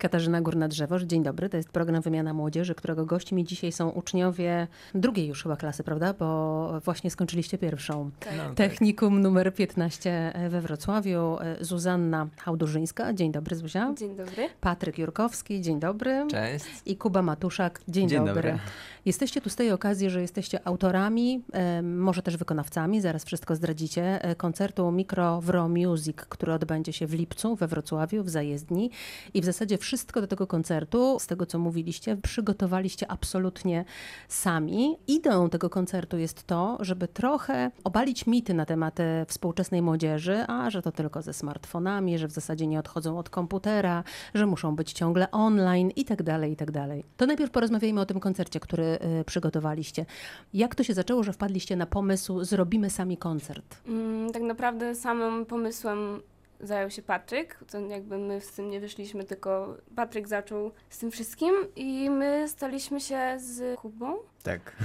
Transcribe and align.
Katarzyna 0.00 0.40
Górna-Drzewoż, 0.42 1.02
dzień 1.02 1.22
dobry. 1.22 1.48
To 1.48 1.56
jest 1.56 1.68
program 1.70 2.02
Wymiana 2.02 2.34
Młodzieży, 2.34 2.74
którego 2.74 3.06
gośćmi 3.06 3.44
dzisiaj 3.44 3.72
są 3.72 3.88
uczniowie 3.90 4.66
drugiej 4.94 5.26
już 5.26 5.42
chyba 5.42 5.56
klasy, 5.56 5.84
prawda? 5.84 6.14
Bo 6.14 6.80
właśnie 6.84 7.10
skończyliście 7.10 7.58
pierwszą. 7.58 8.10
Tak. 8.20 8.32
No, 8.36 8.42
tak. 8.44 8.54
Technikum 8.54 9.22
numer 9.22 9.54
15 9.54 10.32
we 10.48 10.60
Wrocławiu. 10.60 11.36
Zuzanna 11.60 12.26
Hałdurzyńska, 12.38 13.12
dzień 13.14 13.32
dobry 13.32 13.56
Zuzia. 13.56 13.94
Dzień 13.98 14.16
dobry. 14.16 14.48
Patryk 14.60 14.98
Jurkowski, 14.98 15.60
dzień 15.60 15.80
dobry. 15.80 16.26
Cześć. 16.30 16.64
I 16.86 16.96
Kuba 16.96 17.22
Matuszak, 17.22 17.80
dzień, 17.88 18.08
Dzień 18.08 18.18
dobry. 18.18 18.34
dobry. 18.34 18.58
Jesteście 19.04 19.40
tu 19.40 19.50
z 19.50 19.56
tej 19.56 19.72
okazji, 19.72 20.10
że 20.10 20.20
jesteście 20.20 20.66
autorami, 20.66 21.42
może 21.82 22.22
też 22.22 22.36
wykonawcami, 22.36 23.00
zaraz 23.00 23.24
wszystko 23.24 23.56
zdradzicie, 23.56 24.24
e, 24.24 24.34
koncertu 24.34 24.92
Micro 24.92 25.40
Wro 25.40 25.68
Music, 25.68 26.16
który 26.16 26.52
odbędzie 26.52 26.92
się 26.92 27.06
w 27.06 27.14
lipcu 27.14 27.56
we 27.56 27.68
Wrocławiu, 27.68 28.24
w 28.24 28.28
zajezdni. 28.28 28.90
I 29.34 29.40
w 29.40 29.44
zasadzie 29.44 29.78
wszystko 29.90 30.20
do 30.20 30.26
tego 30.26 30.46
koncertu, 30.46 31.18
z 31.20 31.26
tego 31.26 31.46
co 31.46 31.58
mówiliście, 31.58 32.16
przygotowaliście 32.16 33.10
absolutnie 33.10 33.84
sami. 34.28 34.96
Ideą 35.06 35.50
tego 35.50 35.70
koncertu 35.70 36.18
jest 36.18 36.46
to, 36.46 36.78
żeby 36.80 37.08
trochę 37.08 37.70
obalić 37.84 38.26
mity 38.26 38.54
na 38.54 38.66
temat 38.66 38.98
współczesnej 39.26 39.82
młodzieży, 39.82 40.44
a 40.48 40.70
że 40.70 40.82
to 40.82 40.92
tylko 40.92 41.22
ze 41.22 41.32
smartfonami, 41.32 42.18
że 42.18 42.28
w 42.28 42.32
zasadzie 42.32 42.66
nie 42.66 42.78
odchodzą 42.78 43.18
od 43.18 43.30
komputera, 43.30 44.04
że 44.34 44.46
muszą 44.46 44.76
być 44.76 44.92
ciągle 44.92 45.30
online 45.30 45.90
i 45.96 46.04
tak 46.04 46.22
dalej, 46.22 46.52
i 46.52 46.56
tak 46.56 46.70
dalej. 46.70 47.04
To 47.16 47.26
najpierw 47.26 47.50
porozmawiajmy 47.50 48.00
o 48.00 48.06
tym 48.06 48.20
koncercie, 48.20 48.60
który 48.60 48.98
y, 49.20 49.24
przygotowaliście. 49.24 50.06
Jak 50.54 50.74
to 50.74 50.82
się 50.82 50.94
zaczęło, 50.94 51.22
że 51.22 51.32
wpadliście 51.32 51.76
na 51.76 51.86
pomysł, 51.86 52.44
zrobimy 52.44 52.90
sami 52.90 53.16
koncert? 53.16 53.76
Mm, 53.86 54.32
tak 54.32 54.42
naprawdę 54.42 54.94
samym 54.94 55.46
pomysłem 55.46 56.20
zajął 56.62 56.90
się 56.90 57.02
Patryk. 57.02 57.58
To 57.70 57.80
jakby 57.80 58.18
my 58.18 58.40
z 58.40 58.52
tym 58.52 58.70
nie 58.70 58.80
wyszliśmy, 58.80 59.24
tylko 59.24 59.76
Patryk 59.96 60.28
zaczął 60.28 60.70
z 60.90 60.98
tym 60.98 61.10
wszystkim 61.10 61.54
i 61.76 62.10
my 62.10 62.48
staliśmy 62.48 63.00
się 63.00 63.36
z 63.38 63.78
Kubą 63.80 64.16
Tak. 64.42 64.76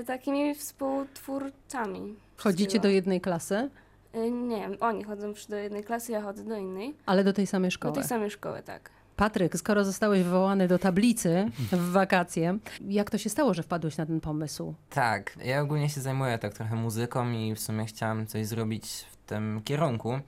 y, 0.00 0.04
takimi 0.04 0.54
współtwórcami. 0.54 2.14
Chodzicie 2.36 2.80
do 2.80 2.88
jednej 2.88 3.20
klasy, 3.20 3.70
Y, 4.14 4.30
nie, 4.30 4.68
oni 4.80 5.04
chodzą 5.04 5.28
już 5.28 5.46
do 5.46 5.56
jednej 5.56 5.84
klasy, 5.84 6.12
ja 6.12 6.22
chodzę 6.22 6.44
do 6.44 6.56
innej. 6.56 6.94
ale 7.06 7.24
do 7.24 7.32
tej 7.32 7.46
samej 7.46 7.68
Do 7.70 7.74
szkoły. 7.74 7.94
tej 7.94 8.04
samej 8.04 8.30
szkoły, 8.30 8.62
tak. 8.62 8.90
Patryk, 9.16 9.56
skoro 9.56 9.84
zostałeś 9.84 10.22
wywołany 10.22 10.68
do 10.68 10.78
tablicy 10.78 11.50
w 11.72 11.90
wakacje, 11.90 12.58
jak 12.88 13.10
to 13.10 13.18
się 13.18 13.30
stało, 13.30 13.54
że 13.54 13.62
wpadłeś 13.62 13.96
na 13.96 14.06
ten 14.06 14.20
pomysł? 14.20 14.74
Tak, 14.90 15.36
ja 15.44 15.60
ogólnie 15.60 15.88
się 15.88 16.00
zajmuję 16.00 16.38
tak 16.38 16.54
trochę 16.54 16.74
muzyką 16.76 17.30
i 17.32 17.54
w 17.54 17.60
sumie 17.60 17.84
chciałem 17.84 18.26
coś 18.26 18.46
zrobić 18.46 19.06
w 19.10 19.16
tym 19.28 19.60
kierunku. 19.64 20.18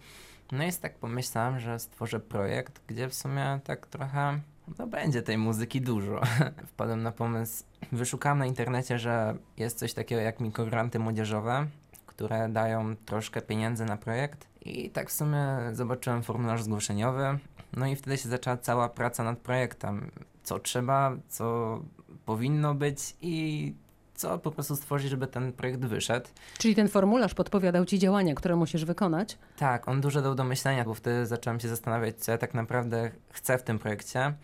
No 0.53 0.64
i 0.64 0.73
tak 0.73 0.98
pomyślałem, 0.98 1.61
że 1.61 1.78
stworzę 1.78 2.20
projekt, 2.20 2.81
gdzie 2.87 3.09
w 3.09 3.14
sumie 3.14 3.61
tak 3.64 3.87
trochę, 3.87 4.41
no 4.78 4.86
będzie 4.86 5.23
tej 5.23 5.39
muzyki 5.39 5.81
dużo. 5.81 6.20
Wpadłem 6.73 7.03
na 7.03 7.12
pomysł, 7.12 7.64
wyszukałem 7.92 8.39
na 8.39 8.47
internecie, 8.47 8.98
że 8.98 9.36
jest 9.56 9.78
coś 9.78 9.95
takiego 9.95 10.20
jak 10.20 10.41
mikrogranty 10.41 10.98
młodzieżowe, 10.98 11.67
które 12.06 12.48
dają 12.48 12.97
troszkę 12.97 13.41
pieniędzy 13.41 13.84
na 13.84 13.97
projekt. 13.97 14.47
I 14.61 14.91
tak 14.91 15.11
w 15.11 15.12
sumie 15.12 15.47
zobaczyłem 15.73 16.23
formularz 16.23 16.62
zgłoszeniowy, 16.62 17.39
no 17.77 17.86
i 17.86 17.97
wtedy 17.97 18.17
się 18.17 18.29
zaczęła 18.29 18.56
cała 18.56 18.89
praca 18.89 19.25
nad 19.25 19.39
projektem. 19.39 20.11
Co 20.42 20.58
trzeba, 20.58 21.17
co 21.29 21.79
powinno 22.27 22.75
być 22.75 23.17
i 23.20 23.75
co 24.15 24.39
po 24.39 24.51
prostu 24.51 24.77
stworzyć, 24.77 25.11
żeby 25.11 25.27
ten 25.27 25.53
projekt 25.53 25.81
wyszedł. 25.81 26.27
Czyli 26.59 26.75
ten 26.75 26.89
formularz 26.89 27.34
podpowiadał 27.34 27.84
ci 27.84 27.98
działania, 27.98 28.34
które 28.34 28.57
musisz 28.57 28.84
wykonać. 28.84 29.39
Tak, 29.57 29.89
on 29.89 30.01
dużo 30.01 30.23
dał 30.23 30.34
do 30.34 30.45
myślenia, 30.45 30.84
bo 30.84 30.95
wtedy 30.95 31.27
zacząłem 31.27 31.61
się 31.61 31.69
zastanawiać, 31.69 32.17
co 32.17 32.33
ja 32.33 32.39
tak 32.39 32.55
naprawdę 32.55 33.11
chcę 33.31 33.59
w 33.59 33.62
tym 33.62 33.79
projekcie. 33.79 34.35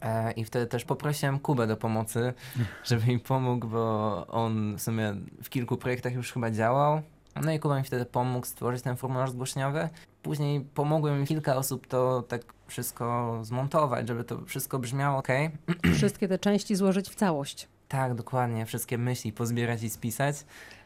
E, 0.00 0.32
I 0.32 0.44
wtedy 0.44 0.66
też 0.66 0.84
poprosiłem 0.84 1.38
Kubę 1.38 1.66
do 1.66 1.76
pomocy, 1.76 2.34
żeby 2.84 3.06
mi 3.06 3.18
pomógł, 3.18 3.66
bo 3.66 4.26
on 4.26 4.76
w 4.76 4.82
sumie 4.82 5.14
w 5.42 5.48
kilku 5.48 5.76
projektach 5.76 6.12
już 6.12 6.32
chyba 6.32 6.50
działał. 6.50 7.02
No 7.44 7.52
i 7.52 7.58
Kuba 7.58 7.78
mi 7.78 7.84
wtedy 7.84 8.04
pomógł 8.04 8.46
stworzyć 8.46 8.82
ten 8.82 8.96
formularz 8.96 9.30
zgłoszeniowy. 9.30 9.88
Później 10.22 10.60
pomogło 10.60 11.10
mi 11.10 11.26
kilka 11.26 11.56
osób 11.56 11.86
to 11.86 12.22
tak 12.22 12.42
wszystko 12.66 13.38
zmontować, 13.42 14.08
żeby 14.08 14.24
to 14.24 14.44
wszystko 14.44 14.78
brzmiało 14.78 15.18
ok. 15.18 15.28
Wszystkie 15.94 16.28
te 16.28 16.38
części 16.38 16.76
złożyć 16.76 17.08
w 17.08 17.14
całość. 17.14 17.68
Tak, 17.90 18.14
dokładnie. 18.14 18.66
Wszystkie 18.66 18.98
myśli 18.98 19.32
pozbierać 19.32 19.82
i 19.82 19.90
spisać. 19.90 20.36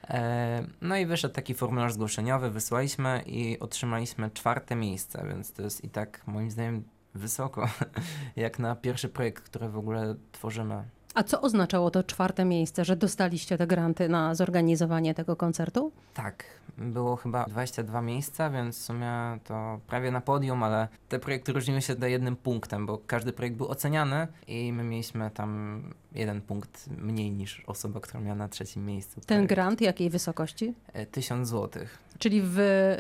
E, 0.09 0.67
no 0.81 0.97
i 0.97 1.07
wyszedł 1.07 1.35
taki 1.35 1.55
formularz 1.55 1.93
zgłoszeniowy, 1.93 2.51
wysłaliśmy 2.51 3.23
i 3.27 3.59
otrzymaliśmy 3.61 4.31
czwarte 4.31 4.77
miejsce, 4.77 5.25
więc 5.29 5.53
to 5.53 5.63
jest 5.63 5.85
i 5.85 5.91
tak 5.91 6.27
moim 6.27 6.51
zdaniem 6.51 6.85
wysoko, 7.15 7.69
jak 8.37 8.59
na 8.59 8.77
pierwszy 8.77 9.09
projekt, 9.09 9.45
który 9.45 9.69
w 9.69 9.79
ogóle 9.79 10.15
tworzymy. 10.33 10.85
A 11.15 11.23
co 11.23 11.41
oznaczało 11.41 11.91
to 11.91 12.03
czwarte 12.03 12.45
miejsce, 12.45 12.85
że 12.85 12.97
dostaliście 12.97 13.59
te 13.59 13.67
granty 13.67 14.09
na 14.09 14.35
zorganizowanie 14.35 15.15
tego 15.15 15.37
koncertu? 15.37 15.93
Tak, 16.15 16.45
było 16.79 17.17
chyba 17.17 17.45
22 17.45 18.03
miejsca, 18.03 18.51
więc 18.51 18.79
w 18.79 18.83
sumie 18.83 19.13
to 19.45 19.81
prawie 19.87 20.11
na 20.11 20.21
podium, 20.21 20.63
ale 20.63 20.89
te 21.09 21.19
projekty 21.19 21.53
różniły 21.53 21.83
się 21.83 21.95
do 21.95 22.07
jednym 22.07 22.37
punktem, 22.37 22.87
bo 22.87 22.99
każdy 23.07 23.33
projekt 23.33 23.57
był 23.57 23.69
oceniany 23.69 24.29
i 24.47 24.73
my 24.73 24.85
mieliśmy 24.85 25.31
tam 25.31 25.83
jeden 26.15 26.41
punkt 26.41 26.87
mniej 26.99 27.31
niż 27.31 27.63
osoba, 27.67 28.01
która 28.01 28.21
miała 28.21 28.37
na 28.37 28.49
trzecim 28.49 28.87
miejscu. 28.87 29.15
Ten 29.15 29.25
projekt. 29.27 29.49
grant 29.49 29.81
jakiej 29.81 30.11
wysokości? 30.11 30.75
E, 30.93 31.07
1000 31.07 31.49
złotych. 31.49 31.99
Czyli 32.19 32.43
w, 32.45 32.57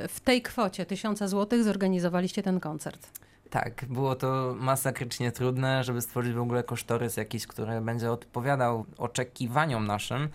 w 0.08 0.20
tej 0.20 0.42
kwocie 0.42 0.86
1000 0.86 1.18
zł 1.18 1.62
zorganizowaliście 1.62 2.42
ten 2.42 2.60
koncert. 2.60 3.08
Tak, 3.54 3.84
było 3.88 4.14
to 4.14 4.54
masakrycznie 4.58 5.32
trudne, 5.32 5.84
żeby 5.84 6.00
stworzyć 6.00 6.34
w 6.34 6.40
ogóle 6.40 6.62
kosztorys 6.62 7.16
jakiś, 7.16 7.46
który 7.46 7.80
będzie 7.80 8.10
odpowiadał 8.12 8.86
oczekiwaniom 8.98 9.86
naszym, 9.86 10.28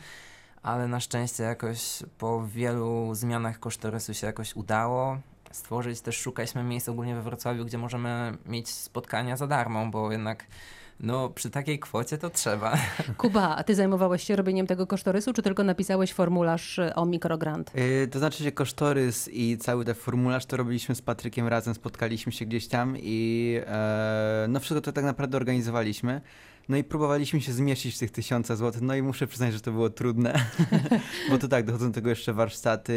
ale 0.63 0.88
na 0.88 1.00
szczęście 1.00 1.44
jakoś 1.44 2.03
po 2.18 2.47
wielu 2.47 3.16
zmianach 3.16 3.59
kosztorysu 3.59 4.13
się 4.13 4.28
jakoś 4.28 4.56
udało 4.56 5.18
stworzyć. 5.52 6.02
Też 6.02 6.18
szukaliśmy 6.18 6.63
miejsc 6.63 6.90
ogólnie 6.90 7.16
we 7.16 7.22
Wrocławiu, 7.22 7.66
gdzie 7.66 7.78
możemy 7.78 8.38
mieć 8.46 8.69
spotkania 8.69 9.38
za 9.38 9.47
darmo, 9.47 9.85
bo 9.85 10.12
jednak 10.12 10.46
no 11.00 11.30
przy 11.30 11.50
takiej 11.50 11.80
kwocie 11.80 12.18
to 12.18 12.30
trzeba. 12.30 12.78
Kuba, 13.18 13.56
a 13.56 13.64
ty 13.64 13.76
zajmowałeś 13.76 14.24
się 14.24 14.36
robieniem 14.36 14.68
tego 14.68 14.88
kosztorysu, 14.88 15.34
czy 15.34 15.42
tylko 15.42 15.64
napisałeś 15.64 16.14
formularz 16.14 16.80
y, 16.80 16.96
o 16.96 17.06
mikrogrant? 17.06 17.72
Yy, 17.76 18.08
to 18.08 18.20
znaczy, 18.20 18.44
że 18.44 18.52
kosztorys 18.52 19.30
i 19.34 19.58
cały 19.58 19.86
ten 19.86 19.96
formularz 19.96 20.46
to 20.46 20.58
robiliśmy 20.58 20.96
z 20.96 21.02
Patrykiem 21.02 21.48
razem, 21.48 21.74
spotkaliśmy 21.74 22.32
się 22.32 22.46
gdzieś 22.46 22.68
tam 22.68 22.96
i 22.98 23.59
e, 23.66 24.46
no 24.50 24.59
wszystko 24.59 24.82
to 24.82 24.92
tak 24.92 25.06
naprawdę 25.06 25.38
organizowaliśmy. 25.38 26.22
No 26.70 26.78
i 26.78 26.84
próbowaliśmy 26.84 27.42
się 27.42 27.54
zmieścić 27.54 27.96
w 27.96 28.00
tych 28.00 28.12
tysiąca 28.12 28.56
złotych, 28.56 28.82
no 28.82 28.96
i 28.96 29.02
muszę 29.02 29.28
przyznać, 29.28 29.54
że 29.54 29.62
to 29.62 29.72
było 29.72 29.90
trudne, 29.90 30.46
bo 31.30 31.38
to 31.38 31.48
tak, 31.48 31.66
dochodzą 31.66 31.88
do 31.88 31.94
tego 31.94 32.09
jeszcze 32.09 32.34
warsztaty, 32.34 32.94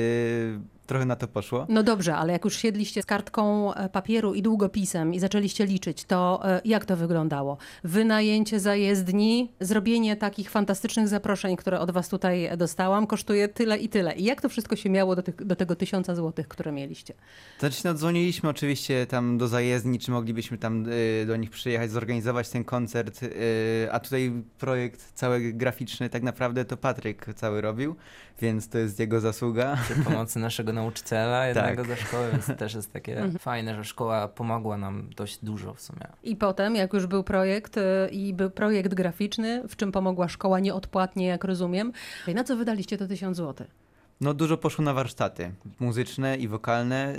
trochę 0.92 1.06
na 1.06 1.16
to 1.16 1.28
poszło. 1.28 1.66
No 1.68 1.82
dobrze, 1.82 2.16
ale 2.16 2.32
jak 2.32 2.44
już 2.44 2.56
siedliście 2.56 3.02
z 3.02 3.06
kartką 3.06 3.74
e, 3.74 3.88
papieru 3.88 4.34
i 4.34 4.42
długopisem 4.42 5.14
i 5.14 5.18
zaczęliście 5.18 5.66
liczyć, 5.66 6.04
to 6.04 6.40
e, 6.44 6.60
jak 6.64 6.84
to 6.84 6.96
wyglądało? 6.96 7.56
Wynajęcie 7.84 8.60
zajezdni, 8.60 9.52
zrobienie 9.60 10.16
takich 10.16 10.50
fantastycznych 10.50 11.08
zaproszeń, 11.08 11.56
które 11.56 11.80
od 11.80 11.90
was 11.90 12.08
tutaj 12.08 12.50
dostałam, 12.56 13.06
kosztuje 13.06 13.48
tyle 13.48 13.78
i 13.78 13.88
tyle. 13.88 14.14
I 14.14 14.24
jak 14.24 14.40
to 14.40 14.48
wszystko 14.48 14.76
się 14.76 14.90
miało 14.90 15.16
do, 15.16 15.22
tych, 15.22 15.44
do 15.44 15.56
tego 15.56 15.76
tysiąca 15.76 16.14
złotych, 16.14 16.48
które 16.48 16.72
mieliście? 16.72 17.14
Znaczy, 17.58 17.80
no 17.84 17.94
dzwoniliśmy 17.94 18.48
oczywiście 18.48 19.06
tam 19.06 19.38
do 19.38 19.48
zajezdni, 19.48 19.98
czy 19.98 20.10
moglibyśmy 20.10 20.58
tam 20.58 20.86
y, 20.88 21.24
do 21.26 21.36
nich 21.36 21.50
przyjechać, 21.50 21.90
zorganizować 21.90 22.48
ten 22.48 22.64
koncert, 22.64 23.22
y, 23.22 23.88
a 23.92 24.00
tutaj 24.00 24.32
projekt 24.58 25.12
cały 25.14 25.52
graficzny 25.52 26.10
tak 26.10 26.22
naprawdę 26.22 26.64
to 26.64 26.76
Patryk 26.76 27.26
cały 27.34 27.60
robił, 27.60 27.96
więc 28.40 28.68
to 28.68 28.78
jest 28.78 28.98
jego 29.00 29.20
zasługa. 29.20 29.76
Przy 29.76 29.94
pomocy 29.94 30.38
naszego 30.38 30.72
nauczyciela, 30.72 31.46
jednego 31.46 31.76
Tak. 31.84 31.86
ze 31.86 31.96
szkoły, 31.96 32.28
więc 32.32 32.46
też 32.58 32.74
jest 32.74 32.92
takie 32.92 33.30
fajne, 33.38 33.74
że 33.74 33.84
szkoła 33.84 34.28
pomogła 34.28 34.76
nam 34.76 35.10
dość 35.16 35.44
dużo 35.44 35.74
w 35.74 35.80
sumie. 35.80 36.06
I 36.22 36.36
potem, 36.36 36.76
jak 36.76 36.92
już 36.92 37.06
był 37.06 37.24
projekt 37.24 37.78
e, 37.78 38.08
i 38.08 38.34
był 38.34 38.50
projekt 38.50 38.94
graficzny, 38.94 39.68
w 39.68 39.76
czym 39.76 39.92
pomogła 39.92 40.28
szkoła 40.28 40.60
nieodpłatnie, 40.60 41.26
jak 41.26 41.44
rozumiem, 41.44 41.92
na 42.34 42.44
co 42.44 42.56
wydaliście 42.56 42.98
to 42.98 43.06
tysiąc 43.06 43.36
złotych? 43.36 43.82
No 44.20 44.34
dużo 44.34 44.56
poszło 44.56 44.84
na 44.84 44.94
warsztaty 44.94 45.50
muzyczne 45.80 46.36
i 46.36 46.48
wokalne, 46.48 47.14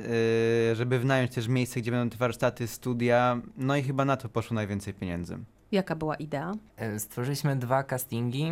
yy, 0.69 0.75
żeby 0.75 0.99
wynająć 0.99 1.31
też 1.35 1.47
miejsce, 1.47 1.81
gdzie 1.81 1.91
będą 1.91 2.09
te 2.09 2.17
warsztaty, 2.17 2.67
studia, 2.67 3.41
no 3.57 3.75
i 3.75 3.83
chyba 3.83 4.05
na 4.05 4.17
to 4.17 4.29
poszło 4.29 4.55
najwięcej 4.55 4.93
pieniędzy. 4.93 5.37
Jaka 5.71 5.95
była 5.95 6.15
idea? 6.15 6.51
E, 6.77 6.99
Stworzyliśmy 6.99 7.55
dwa 7.55 7.83
castingi, 7.83 8.51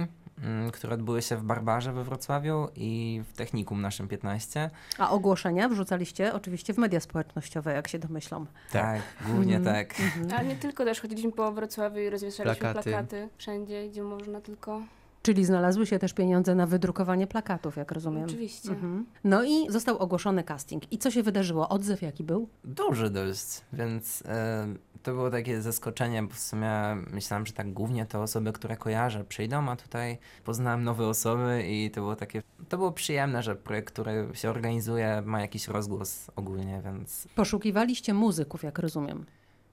które 0.73 0.93
odbyły 0.93 1.21
się 1.21 1.37
w 1.37 1.43
Barbarze 1.43 1.93
we 1.93 2.03
Wrocławiu 2.03 2.67
i 2.75 3.21
w 3.27 3.33
Technikum 3.37 3.81
naszym 3.81 4.07
15. 4.07 4.69
A 4.97 5.09
ogłoszenia 5.09 5.69
wrzucaliście 5.69 6.33
oczywiście 6.33 6.73
w 6.73 6.77
media 6.77 6.99
społecznościowe, 6.99 7.73
jak 7.73 7.87
się 7.87 7.99
domyślam. 7.99 8.47
Tak, 8.71 9.01
głównie 9.27 9.55
Mhm. 9.57 9.75
tak. 9.75 9.95
Ale 10.37 10.45
nie 10.47 10.55
tylko, 10.55 10.85
też 10.85 11.01
chodziliśmy 11.01 11.31
po 11.31 11.51
Wrocławiu 11.51 11.99
i 11.99 12.09
rozwieszaliśmy 12.09 12.59
Plakaty. 12.59 12.89
plakaty. 12.89 13.29
wszędzie, 13.37 13.89
gdzie 13.89 14.03
można 14.03 14.41
tylko. 14.41 14.81
Czyli 15.23 15.45
znalazły 15.45 15.85
się 15.87 15.99
też 15.99 16.13
pieniądze 16.13 16.55
na 16.55 16.65
wydrukowanie 16.65 17.27
plakatów, 17.27 17.75
jak 17.75 17.91
rozumiem. 17.91 18.23
Oczywiście. 18.23 18.69
Mhm. 18.69 19.05
No 19.23 19.43
i 19.43 19.69
został 19.69 19.97
ogłoszony 19.97 20.43
casting. 20.43 20.91
I 20.93 20.97
co 20.97 21.11
się 21.11 21.23
wydarzyło? 21.23 21.69
Odzew 21.69 22.01
jaki 22.01 22.23
był? 22.23 22.49
Duży 22.63 23.09
dość, 23.09 23.61
więc 23.73 24.23
e, 24.25 24.67
to 25.03 25.13
było 25.13 25.29
takie 25.29 25.61
zaskoczenie, 25.61 26.23
bo 26.23 26.33
w 26.33 26.39
sumie 26.39 26.71
myślałem, 27.11 27.45
że 27.45 27.53
tak 27.53 27.73
głównie 27.73 28.05
to 28.05 28.21
osoby, 28.21 28.53
które 28.53 28.77
kojarzę 28.77 29.23
przyjdą, 29.23 29.69
a 29.69 29.75
tutaj 29.75 30.17
poznałem 30.43 30.83
nowe 30.83 31.07
osoby 31.07 31.63
i 31.67 31.91
to 31.91 32.01
było 32.01 32.15
takie, 32.15 32.43
to 32.69 32.77
było 32.77 32.91
przyjemne, 32.91 33.43
że 33.43 33.55
projekt, 33.55 33.93
który 33.93 34.27
się 34.33 34.49
organizuje 34.49 35.21
ma 35.25 35.41
jakiś 35.41 35.67
rozgłos 35.67 36.31
ogólnie, 36.35 36.81
więc 36.85 37.27
Poszukiwaliście 37.35 38.13
muzyków, 38.13 38.63
jak 38.63 38.79
rozumiem. 38.79 39.25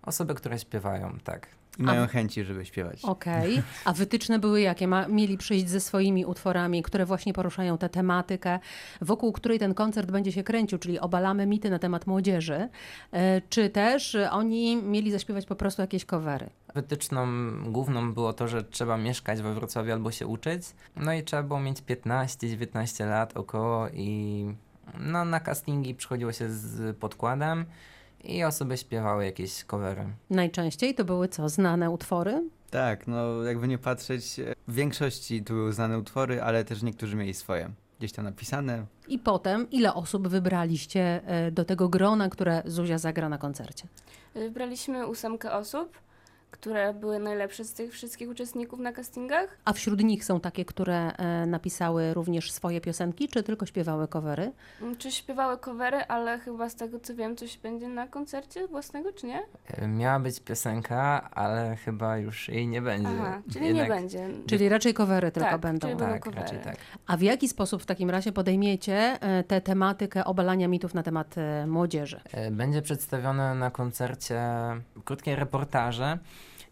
Osoby, 0.02 0.34
które 0.34 0.58
śpiewają, 0.58 1.18
tak. 1.24 1.48
I 1.78 1.82
mają 1.82 2.06
chęci, 2.06 2.44
żeby 2.44 2.64
śpiewać. 2.66 3.04
Okej. 3.04 3.62
A 3.84 3.92
wytyczne 3.92 4.38
były 4.38 4.60
jakie? 4.60 4.88
Ma, 4.88 5.08
mieli 5.08 5.38
przyjść 5.38 5.68
ze 5.68 5.80
swoimi 5.80 6.24
utworami, 6.24 6.82
które 6.82 7.06
właśnie 7.06 7.32
poruszają 7.32 7.78
tę 7.78 7.88
tematykę, 7.88 8.58
wokół 9.00 9.32
której 9.32 9.58
ten 9.58 9.74
koncert 9.74 10.10
będzie 10.10 10.32
się 10.32 10.42
kręcił, 10.42 10.78
czyli 10.78 10.98
obalamy 11.00 11.46
mity 11.46 11.70
na 11.70 11.78
temat 11.78 12.06
młodzieży. 12.06 12.68
E, 13.12 13.40
Czy 13.48 13.70
też 13.70 14.16
oni 14.30 14.76
mieli 14.76 15.12
zaśpiewać 15.12 15.46
po 15.46 15.56
prostu 15.56 15.82
jakieś 15.82 16.04
covery? 16.04 16.50
Wytyczną 16.74 17.26
główną 17.72 18.14
było 18.14 18.32
to, 18.32 18.48
że 18.48 18.64
trzeba 18.64 18.96
mieszkać 18.96 19.42
we 19.42 19.54
Wrocławiu 19.54 19.92
albo 19.92 20.10
się 20.10 20.26
uczyć. 20.26 20.62
No 20.96 21.12
i 21.12 21.22
trzeba 21.22 21.42
było 21.42 21.60
mieć 21.60 21.82
15-19 21.82 23.08
lat 23.08 23.36
około 23.36 23.88
i 23.88 24.44
no, 25.00 25.24
na 25.24 25.40
castingi 25.40 25.94
przychodziło 25.94 26.32
się 26.32 26.50
z 26.50 26.96
podkładem 26.96 27.64
i 28.24 28.44
osoby 28.44 28.76
śpiewały 28.76 29.24
jakieś 29.24 29.64
covery. 29.64 30.04
Najczęściej 30.30 30.94
to 30.94 31.04
były 31.04 31.28
co? 31.28 31.48
Znane 31.48 31.90
utwory? 31.90 32.42
Tak, 32.70 33.06
no 33.06 33.42
jakby 33.42 33.68
nie 33.68 33.78
patrzeć, 33.78 34.38
e, 34.38 34.54
w 34.68 34.74
większości 34.74 35.44
tu 35.44 35.54
były 35.54 35.72
znane 35.72 35.98
utwory, 35.98 36.42
ale 36.42 36.64
też 36.64 36.82
niektórzy 36.82 37.16
mieli 37.16 37.34
swoje. 37.34 37.70
Gdzieś 37.98 38.12
tam 38.12 38.24
napisane. 38.24 38.86
I 39.08 39.18
potem 39.18 39.70
ile 39.70 39.94
osób 39.94 40.28
wybraliście 40.28 41.20
e, 41.26 41.50
do 41.50 41.64
tego 41.64 41.88
grona, 41.88 42.28
które 42.28 42.62
Zuzia 42.66 42.98
zagra 42.98 43.28
na 43.28 43.38
koncercie? 43.38 43.84
Wybraliśmy 44.34 45.06
ósemkę 45.06 45.52
osób, 45.52 45.98
które 46.50 46.94
były 46.94 47.18
najlepsze 47.18 47.64
z 47.64 47.74
tych 47.74 47.92
wszystkich 47.92 48.28
uczestników 48.28 48.80
na 48.80 48.92
castingach. 48.92 49.58
A 49.64 49.72
wśród 49.72 50.04
nich 50.04 50.24
są 50.24 50.40
takie, 50.40 50.64
które 50.64 51.12
e, 51.16 51.46
napisały 51.46 52.14
również 52.14 52.52
swoje 52.52 52.80
piosenki, 52.80 53.28
czy 53.28 53.42
tylko 53.42 53.66
śpiewały 53.66 54.08
covery? 54.08 54.52
Mm, 54.82 54.96
Czy 54.96 55.10
śpiewały 55.12 55.58
covery, 55.58 55.96
ale 56.08 56.38
chyba 56.38 56.68
z 56.68 56.74
tego 56.74 57.00
co 57.00 57.14
wiem, 57.14 57.36
coś 57.36 57.58
będzie 57.58 57.88
na 57.88 58.06
koncercie 58.08 58.68
własnego, 58.68 59.12
czy 59.12 59.26
nie? 59.26 59.42
E, 59.66 59.88
Miała 59.88 60.20
być 60.20 60.40
piosenka, 60.40 61.30
ale 61.30 61.76
chyba 61.76 62.18
już 62.18 62.48
jej 62.48 62.68
nie 62.68 62.82
będzie. 62.82 63.08
Aha, 63.20 63.42
czyli 63.52 63.66
Jednak- 63.66 63.88
nie 63.88 63.94
będzie. 63.94 64.28
Czyli 64.46 64.68
raczej 64.68 64.94
covery 64.94 65.30
tylko 65.32 65.48
Tak, 65.50 65.60
będą. 65.60 65.88
czyli 65.88 66.00
Tak, 66.00 66.24
covery. 66.24 66.42
raczej 66.42 66.58
tak. 66.58 66.76
A 67.06 67.16
w 67.16 67.22
jaki 67.22 67.48
sposób 67.48 67.82
w 67.82 67.86
takim 67.86 68.10
razie 68.10 68.32
podejmiecie 68.32 69.18
e, 69.20 69.44
tę 69.44 69.60
tematykę 69.60 70.24
obalania 70.24 70.68
mitów 70.68 70.94
na 70.94 71.02
temat 71.02 71.34
młodzieży? 71.66 72.20
Będzie 72.50 72.82
przedstawione 72.82 73.54
na 73.54 73.70
koncercie 73.70 74.40
krótkie 75.04 75.36
reportaże 75.36 76.18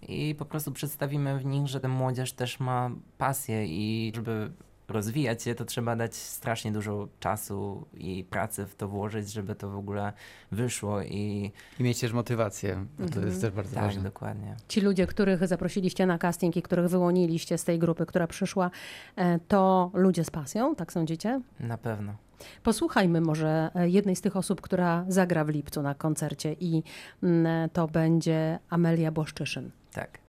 i 0.09 0.35
po 0.35 0.45
prostu 0.45 0.73
przedstawimy 0.73 1.39
w 1.39 1.45
nich, 1.45 1.67
że 1.69 1.81
ta 1.81 1.89
młodzież 1.89 2.33
też 2.33 2.61
ma 2.61 2.91
pasję 3.19 3.67
i 3.67 4.13
żeby 4.15 4.51
rozwijać 4.89 5.47
je, 5.47 5.55
to 5.55 5.65
trzeba 5.65 5.97
dać 5.97 6.15
strasznie 6.15 6.73
dużo 6.73 7.09
czasu 7.21 7.87
i 7.95 8.25
pracy 8.31 8.67
w 8.67 8.75
to 8.75 8.89
włożyć, 8.89 9.33
żeby 9.33 9.55
to 9.55 9.71
w 9.71 9.77
ogóle 9.77 10.13
wyszło 10.53 11.03
i 11.03 11.53
I 11.81 11.83
mieć 11.83 12.01
też 12.01 12.13
motywację, 12.13 12.87
bo 12.99 13.05
to 13.05 13.05
Mhm. 13.15 13.27
jest 13.27 13.41
też 13.41 13.51
bardzo 13.51 13.75
tak, 13.75 13.85
ważne. 13.85 14.03
dokładnie. 14.03 14.57
Ci 14.69 14.81
ludzie, 14.81 15.07
których 15.07 15.47
zaprosiliście 15.47 16.07
na 16.07 16.19
casting 16.19 16.57
i 16.57 16.63
których 16.63 16.89
wyłoniliście 16.89 17.59
z 17.59 17.65
tej 17.65 17.79
grupy, 17.79 18.07
która 18.07 18.27
przyszła, 18.27 18.71
e, 19.17 19.39
to 19.49 19.91
ludzie 19.95 20.25
z 20.25 20.31
pasją, 20.31 20.75
tak 20.75 20.93
sądzicie? 20.93 21.41
Na 21.61 21.79
pewno. 21.79 22.15
Posłuchajmy 22.63 23.21
może 23.21 23.71
e, 23.75 23.89
jednej 23.89 24.17
z 24.17 24.21
tych 24.21 24.37
osób, 24.37 24.61
która 24.61 25.05
zagra 25.09 25.45
w 25.45 25.49
lipcu 25.49 25.83
na 25.83 25.95
koncercie 25.95 26.53
i 26.61 26.83
mm, 27.23 27.71
to 27.71 27.89
będzie 27.89 28.59
Amelia 28.71 29.13
Błaszczyszyn. 29.13 29.71
Tak. 29.97 30.21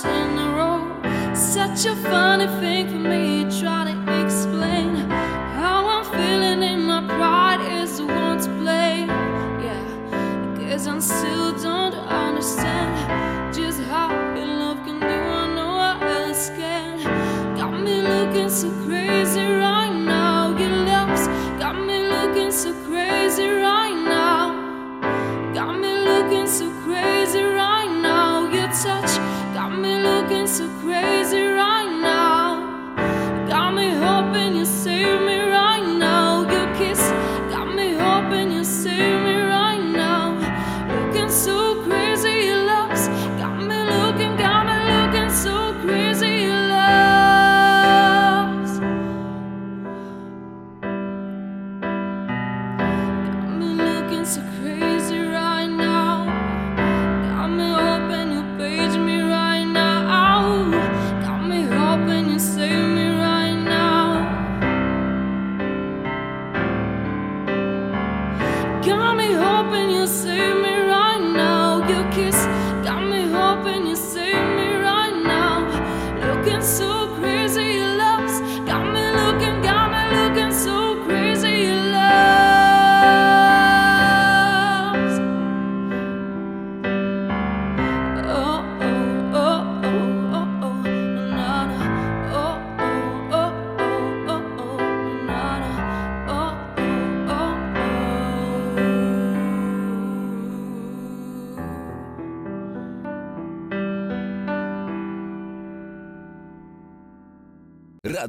In 0.00 0.38
a 0.38 0.48
row. 0.56 1.34
Such 1.34 1.84
a 1.84 1.94
funny 1.96 2.46
thing 2.60 2.81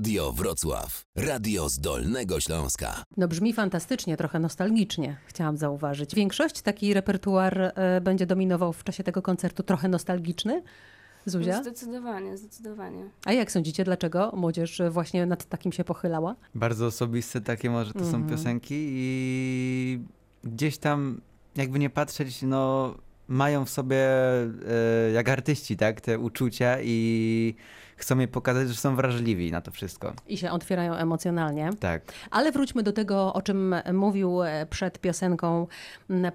Radio 0.03 0.31
Wrocław. 0.31 1.05
Radio 1.15 1.69
z 1.69 1.79
Dolnego 1.79 2.39
Śląska. 2.39 3.03
No 3.17 3.27
brzmi 3.27 3.53
fantastycznie, 3.53 4.17
trochę 4.17 4.39
nostalgicznie, 4.39 5.17
chciałam 5.25 5.57
zauważyć. 5.57 6.15
Większość 6.15 6.61
taki 6.61 6.93
repertuar 6.93 7.61
e, 7.61 8.01
będzie 8.01 8.25
dominował 8.25 8.73
w 8.73 8.83
czasie 8.83 9.03
tego 9.03 9.21
koncertu 9.21 9.63
trochę 9.63 9.87
nostalgiczny? 9.87 10.63
Zuzia? 11.25 11.61
Zdecydowanie, 11.61 12.37
zdecydowanie. 12.37 13.03
A 13.25 13.33
jak 13.33 13.51
sądzicie, 13.51 13.83
dlaczego 13.83 14.31
młodzież 14.35 14.81
właśnie 14.89 15.25
nad 15.25 15.45
takim 15.45 15.71
się 15.71 15.83
pochylała? 15.83 16.35
Bardzo 16.55 16.85
osobiste 16.85 17.41
takie 17.41 17.69
może 17.69 17.93
to 17.93 17.99
są 17.99 18.05
Mhm. 18.05 18.29
piosenki 18.29 18.75
i 18.77 19.99
gdzieś 20.43 20.77
tam 20.77 21.21
jakby 21.55 21.79
nie 21.79 21.89
patrzeć, 21.89 22.41
no 22.41 22.93
mają 23.27 23.65
w 23.65 23.69
sobie 23.69 23.97
e, 23.97 25.11
jak 25.13 25.29
artyści, 25.29 25.77
tak, 25.77 26.01
te 26.01 26.19
uczucia 26.19 26.77
i 26.81 27.55
chcą 27.97 28.19
je 28.19 28.27
pokazać, 28.27 28.67
że 28.67 28.75
są 28.75 28.95
wrażliwi 28.95 29.51
na 29.51 29.61
to 29.61 29.71
wszystko. 29.71 30.13
I 30.27 30.37
się 30.37 30.51
otwierają 30.51 30.93
emocjonalnie. 30.93 31.69
Tak. 31.79 32.01
Ale 32.31 32.51
wróćmy 32.51 32.83
do 32.83 32.93
tego, 32.93 33.33
o 33.33 33.41
czym 33.41 33.75
mówił 33.93 34.43
e, 34.43 34.65
przed 34.65 34.99
piosenką 34.99 35.67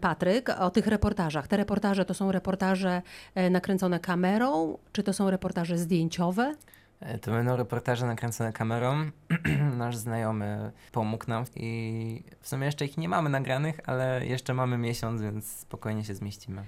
Patryk, 0.01 0.49
o 0.59 0.71
tych 0.71 0.87
reportażach. 0.87 1.49
Te 1.49 1.57
reportaże 1.57 2.05
to 2.05 2.15
są 2.15 2.33
reportaże 2.33 3.03
e, 3.35 3.51
nakręcone 3.51 4.01
kamerą, 4.01 4.79
czy 4.93 5.03
to 5.03 5.13
są 5.13 5.31
reportaże 5.31 5.79
zdjęciowe? 5.79 6.55
E, 7.01 7.19
To 7.19 7.31
będą 7.31 7.57
reportaże 7.57 8.07
nakręcone 8.07 8.53
kamerą. 8.53 9.11
Nasz 9.79 9.97
znajomy 9.97 10.73
pomógł 10.93 11.25
nam 11.29 11.45
i 11.57 12.23
w 12.41 12.49
sumie 12.49 12.67
jeszcze 12.67 12.85
ich 12.85 12.97
nie 12.99 13.09
mamy 13.09 13.31
nagranych, 13.31 13.81
ale 13.87 14.27
jeszcze 14.27 14.55
mamy 14.55 14.79
miesiąc, 14.79 15.23
więc 15.23 15.47
spokojnie 15.47 16.05
się 16.05 16.15
zmieścimy. 16.15 16.63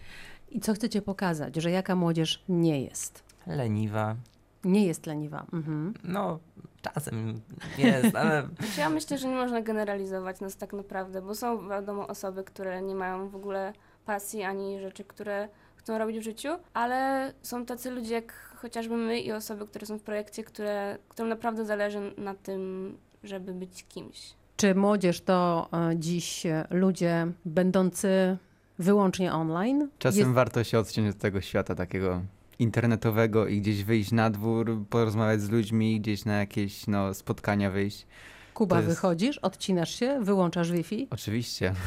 I 0.51 0.61
co 0.61 0.75
chcecie 0.75 1.03
pokazać? 1.03 1.57
Że 1.57 1.71
jaka 1.71 1.97
młodzież 1.97 2.45
nie 2.49 2.83
jest? 2.83 3.23
Leniwa. 3.47 4.17
Nie 4.65 4.87
jest 4.87 5.07
leniwa. 5.07 5.47
Mhm. 5.53 5.95
No, 6.05 6.39
czasem 6.83 7.41
jest, 7.79 8.17
ale 8.17 8.49
ja 8.79 8.91
myślę, 8.91 9.19
że 9.19 9.29
nie 9.29 9.35
można 9.35 9.63
generalizować 9.63 10.41
nas 10.41 10.57
tak 10.57 10.73
naprawdę, 10.73 11.23
bo 11.23 11.35
są 11.35 11.69
wiadomo 11.69 12.09
osoby, 12.09 12.45
które 12.45 12.83
nie 12.83 12.95
mają 12.95 13.29
w 13.29 13.37
ogóle 13.37 13.73
pasji 14.07 14.43
ani 14.43 14.81
rzeczy, 14.81 15.05
które 15.05 15.49
chcą 15.77 15.99
robić 15.99 16.19
w 16.19 16.23
życiu, 16.23 16.49
ale 16.75 17.33
są 17.43 17.67
tacy 17.67 17.91
ludzie 17.91 18.15
jak 18.15 18.33
chociażby 18.57 18.97
my 18.97 19.21
i 19.21 19.33
osoby, 19.33 19.67
które 19.67 19.87
są 19.87 19.99
w 19.99 20.03
projekcie, 20.03 20.45
które, 20.45 20.99
którym 21.09 21.29
naprawdę 21.29 21.65
zależy 21.65 22.15
na 22.19 22.35
tym, 22.35 22.97
żeby 23.25 23.55
być 23.55 23.85
kimś. 23.89 24.35
Czy 24.57 24.75
młodzież 24.75 25.21
to 25.21 25.69
e, 25.73 25.97
dziś 25.97 26.47
ludzie 26.71 27.27
będący 27.45 28.37
wyłącznie 28.79 29.33
online? 29.33 29.89
Czasem 29.99 30.19
Jest- 30.19 30.33
warto 30.33 30.65
się 30.65 30.79
odciąć 30.79 31.15
od 31.15 31.19
tego 31.19 31.41
świata 31.41 31.75
takiego 31.75 32.23
internetowego 32.61 33.47
i 33.47 33.61
gdzieś 33.61 33.85
wyjść 33.85 34.13
na 34.13 34.31
dwór, 34.31 34.79
porozmawiać 34.91 35.41
z 35.41 35.51
ludźmi, 35.51 36.01
gdzieś 36.01 36.25
na 36.25 36.39
jakieś 36.39 36.87
no, 36.87 37.15
spotkania 37.15 37.71
wyjść. 37.71 38.07
Kuba, 38.55 38.77
jest- 38.77 38.89
wychodzisz, 38.89 39.39
odcinasz 39.39 39.95
się, 39.95 40.21
wyłączasz 40.23 40.73
Wi-Fi? 40.73 41.07
Oczywiście. 41.11 41.73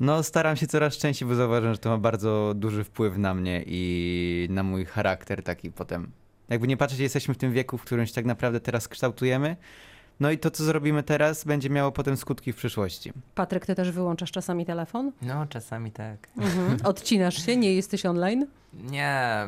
No, 0.00 0.22
staram 0.22 0.56
się 0.56 0.66
coraz 0.66 0.96
częściej, 0.96 1.28
bo 1.28 1.34
zauważam, 1.34 1.72
że 1.72 1.78
to 1.78 1.90
ma 1.90 1.98
bardzo 1.98 2.52
duży 2.56 2.84
wpływ 2.84 3.16
na 3.16 3.34
mnie 3.34 3.64
i 3.66 4.48
na 4.50 4.62
mój 4.62 4.84
charakter 4.84 5.42
taki 5.42 5.70
potem. 5.72 6.10
Jakby 6.48 6.68
nie 6.68 6.76
patrzeć, 6.76 6.98
jesteśmy 6.98 7.34
w 7.34 7.36
tym 7.36 7.52
wieku, 7.52 7.78
w 7.78 7.82
którym 7.84 8.06
się 8.06 8.14
tak 8.14 8.24
naprawdę 8.24 8.60
teraz 8.60 8.88
kształtujemy. 8.88 9.56
No 10.20 10.30
i 10.30 10.38
to, 10.38 10.50
co 10.50 10.64
zrobimy 10.64 11.02
teraz, 11.02 11.44
będzie 11.44 11.70
miało 11.70 11.92
potem 11.92 12.16
skutki 12.16 12.52
w 12.52 12.56
przyszłości. 12.56 13.12
Patryk, 13.34 13.66
ty 13.66 13.74
też 13.74 13.90
wyłączasz 13.90 14.30
czasami 14.30 14.66
telefon? 14.66 15.12
no 15.22 15.46
czasami 15.46 15.92
tak. 15.92 16.28
Mhm. 16.36 16.78
Odcinasz 16.84 17.46
się, 17.46 17.56
nie 17.56 17.74
jesteś 17.74 18.06
online? 18.06 18.46
Nie, 18.72 19.46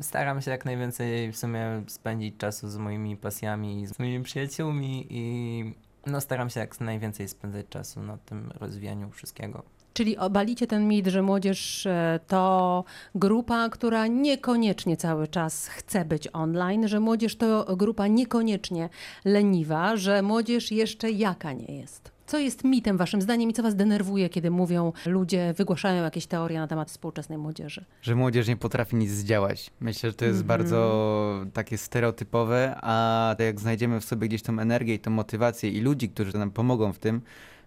staram 0.00 0.42
się 0.42 0.50
jak 0.50 0.64
najwięcej 0.64 1.32
w 1.32 1.36
sumie 1.36 1.82
spędzić 1.86 2.36
czasu 2.36 2.68
z 2.68 2.76
moimi 2.76 3.16
pasjami, 3.16 3.86
z 3.86 3.98
moimi 3.98 4.24
przyjaciółmi 4.24 5.06
i 5.10 5.74
no 6.06 6.20
staram 6.20 6.50
się 6.50 6.60
jak 6.60 6.80
najwięcej 6.80 7.28
spędzać 7.28 7.66
czasu 7.68 8.02
na 8.02 8.18
tym 8.18 8.50
rozwijaniu 8.60 9.10
wszystkiego. 9.10 9.62
Czyli 9.92 10.16
obalicie 10.16 10.66
ten 10.66 10.88
mit, 10.88 11.06
że 11.06 11.22
młodzież 11.22 11.86
e, 11.86 12.20
to 12.26 12.84
grupa, 13.14 13.68
która 13.68 14.06
niekoniecznie 14.06 14.96
cały 14.96 15.28
czas 15.28 15.68
chce 15.68 16.04
być 16.04 16.28
online, 16.32 16.88
że 16.88 17.00
młodzież 17.00 17.36
to 17.36 17.76
grupa 17.76 18.06
niekoniecznie 18.06 18.88
leniwa, 19.24 19.96
że 19.96 20.22
młodzież 20.22 20.72
jeszcze 20.72 21.10
jaka 21.10 21.52
nie 21.52 21.78
jest. 21.78 22.17
Co 22.28 22.38
jest 22.38 22.64
mitem 22.64 22.96
waszym 22.96 23.22
zdaniem 23.22 23.50
i 23.50 23.52
co 23.52 23.62
was 23.62 23.74
denerwuje, 23.74 24.28
kiedy 24.28 24.50
mówią 24.50 24.92
ludzie, 25.06 25.54
wygłaszają 25.56 26.02
jakieś 26.02 26.26
teorie 26.26 26.58
na 26.58 26.66
temat 26.68 26.88
współczesnej 26.90 27.38
młodzieży? 27.38 27.84
Że 28.02 28.14
młodzież 28.14 28.48
nie 28.48 28.56
potrafi 28.56 28.96
nic 28.96 29.10
zdziałać. 29.10 29.70
Myślę, 29.80 30.10
że 30.10 30.16
to 30.16 30.24
jest 30.24 30.40
Mhm. 30.40 30.46
bardzo 30.58 31.44
takie 31.52 31.78
stereotypowe, 31.78 32.78
a 32.82 33.34
jak 33.38 33.60
znajdziemy 33.60 34.00
w 34.00 34.04
sobie 34.04 34.28
gdzieś 34.28 34.42
tą 34.42 34.58
energię 34.58 34.94
i 34.94 34.98
tą 34.98 35.10
motywację 35.10 35.70
i 35.70 35.80
ludzi, 35.80 36.08
którzy 36.08 36.38
nam 36.38 36.50
pomogą 36.50 36.92
w 36.92 36.98
tym, 36.98 37.20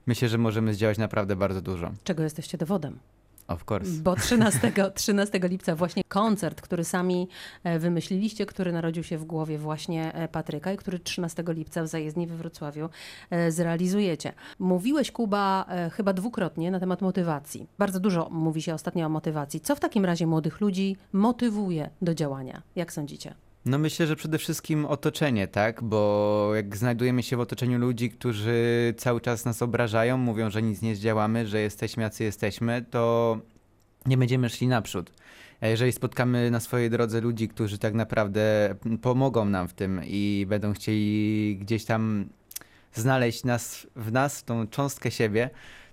myślę, 0.07 0.29
że 0.29 0.37
możemy 0.37 0.73
zdziałać 0.73 0.97
naprawdę 0.97 1.35
bardzo 1.35 1.61
dużo. 1.61 1.91
Czego 2.03 2.23
jesteście 2.23 2.57
dowodem? 2.57 2.99
Of 3.47 3.71
course. 3.71 3.91
Bo 4.03 4.15
13, 4.15 4.71
13 4.95 5.39
lipca 5.43 5.75
właśnie 5.75 6.03
koncert, 6.07 6.61
który 6.61 6.83
sami 6.83 7.27
e, 7.63 7.79
wymyśliliście, 7.79 8.45
który 8.45 8.71
narodził 8.71 9.03
się 9.03 9.17
w 9.17 9.25
głowie 9.25 9.57
właśnie 9.57 10.13
e, 10.13 10.27
Patryka 10.27 10.73
i 10.73 10.77
który 10.77 10.99
13 10.99 11.43
lipca 11.47 11.83
w 11.83 11.87
zajezdni 11.87 12.27
we 12.27 12.35
Wrocławiu 12.35 12.89
e, 13.29 13.51
zrealizujecie. 13.51 14.33
Mówiłeś, 14.59 15.11
Kuba, 15.11 15.65
chyba 15.91 16.13
dwukrotnie 16.13 16.71
na 16.71 16.79
temat 16.79 17.01
motywacji. 17.01 17.67
Bardzo 17.77 17.99
dużo 17.99 18.29
mówi 18.29 18.61
się 18.61 18.73
ostatnio 18.73 19.05
o 19.05 19.09
motywacji. 19.09 19.59
Co 19.59 19.75
w 19.75 19.79
takim 19.79 20.05
razie 20.05 20.27
młodych 20.27 20.61
ludzi 20.61 20.97
motywuje 21.13 21.89
do 22.01 22.15
działania? 22.15 22.61
Jak 22.75 22.93
sądzicie? 22.93 23.35
No 23.65 23.77
myślę, 23.77 24.07
że 24.07 24.15
przede 24.15 24.37
wszystkim 24.37 24.85
otoczenie, 24.85 25.47
tak? 25.47 25.83
Bo 25.83 26.51
jak 26.55 26.77
znajdujemy 26.77 27.23
się 27.23 27.37
w 27.37 27.39
otoczeniu 27.39 27.79
ludzi, 27.79 28.09
którzy 28.09 28.93
cały 28.97 29.21
czas 29.21 29.45
nas 29.45 29.61
obrażają, 29.61 30.17
mówią, 30.17 30.49
że 30.49 30.61
nic 30.61 30.81
nie 30.81 30.95
zdziałamy, 30.95 31.47
że 31.47 31.59
jesteśmy 31.59 32.03
jacy 32.03 32.23
jesteśmy, 32.23 32.85
to 32.89 33.37
nie 34.05 34.17
będziemy 34.17 34.49
szli 34.49 34.67
naprzód. 34.67 35.11
A 35.61 35.67
jeżeli 35.67 35.91
spotkamy 35.91 36.51
na 36.51 36.59
swojej 36.59 36.89
drodze 36.89 37.21
ludzi, 37.21 37.47
którzy 37.47 37.77
tak 37.77 37.93
naprawdę 37.93 38.75
pomogą 39.01 39.45
nam 39.45 39.67
w 39.67 39.73
tym 39.73 40.01
i 40.05 40.45
będą 40.49 40.73
chcieli 40.73 41.57
gdzieś 41.61 41.85
tam 41.85 42.29
znaleźć 42.93 43.43
nas 43.43 43.87
w 43.95 44.11
nas, 44.11 44.43
tą 44.43 44.67
cząstkę 44.67 45.11
siebie, 45.11 45.49